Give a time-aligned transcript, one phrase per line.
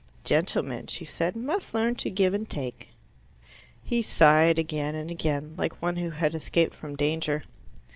[0.23, 2.89] "Gentlemen," she said, "must learn to give and take."
[3.83, 7.43] He sighed again and again, like one who had escaped from danger.